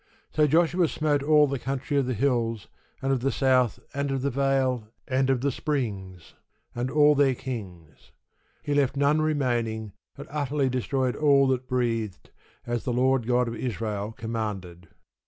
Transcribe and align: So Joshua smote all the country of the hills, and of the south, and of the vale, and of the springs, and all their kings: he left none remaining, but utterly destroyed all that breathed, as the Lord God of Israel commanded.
So 0.31 0.47
Joshua 0.47 0.87
smote 0.87 1.21
all 1.21 1.45
the 1.45 1.59
country 1.59 1.95
of 1.95 2.07
the 2.07 2.15
hills, 2.15 2.67
and 3.03 3.11
of 3.13 3.19
the 3.19 3.31
south, 3.31 3.77
and 3.93 4.09
of 4.09 4.23
the 4.23 4.31
vale, 4.31 4.87
and 5.07 5.29
of 5.29 5.41
the 5.41 5.51
springs, 5.51 6.33
and 6.73 6.89
all 6.89 7.13
their 7.13 7.35
kings: 7.35 8.11
he 8.63 8.73
left 8.73 8.97
none 8.97 9.21
remaining, 9.21 9.91
but 10.15 10.25
utterly 10.31 10.69
destroyed 10.69 11.15
all 11.15 11.47
that 11.49 11.67
breathed, 11.67 12.31
as 12.65 12.83
the 12.83 12.91
Lord 12.91 13.27
God 13.27 13.47
of 13.47 13.53
Israel 13.55 14.11
commanded. 14.11 14.87